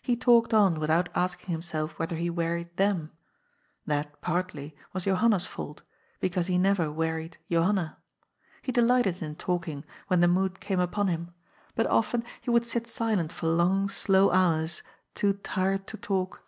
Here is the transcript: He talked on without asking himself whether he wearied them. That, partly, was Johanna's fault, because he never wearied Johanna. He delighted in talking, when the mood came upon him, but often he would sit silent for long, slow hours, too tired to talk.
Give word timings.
He 0.00 0.16
talked 0.16 0.54
on 0.54 0.76
without 0.80 1.10
asking 1.14 1.50
himself 1.52 1.98
whether 1.98 2.16
he 2.16 2.30
wearied 2.30 2.74
them. 2.78 3.10
That, 3.84 4.22
partly, 4.22 4.74
was 4.94 5.04
Johanna's 5.04 5.44
fault, 5.44 5.82
because 6.20 6.46
he 6.46 6.56
never 6.56 6.90
wearied 6.90 7.36
Johanna. 7.50 7.98
He 8.62 8.72
delighted 8.72 9.20
in 9.20 9.34
talking, 9.36 9.84
when 10.06 10.20
the 10.20 10.26
mood 10.26 10.58
came 10.60 10.80
upon 10.80 11.08
him, 11.08 11.34
but 11.74 11.86
often 11.88 12.24
he 12.40 12.48
would 12.48 12.66
sit 12.66 12.86
silent 12.86 13.30
for 13.30 13.46
long, 13.48 13.90
slow 13.90 14.30
hours, 14.30 14.82
too 15.14 15.34
tired 15.34 15.86
to 15.88 15.98
talk. 15.98 16.44